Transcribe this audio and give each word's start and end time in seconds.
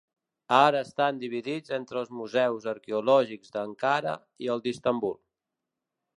Ara 0.59 0.79
estan 0.85 1.19
dividits 1.23 1.75
entre 1.77 1.99
els 2.01 2.09
museus 2.21 2.65
arqueològics 2.73 3.55
d"Ankara 3.59 4.19
i 4.47 4.53
el 4.57 4.65
d"Istanbul. 4.67 5.17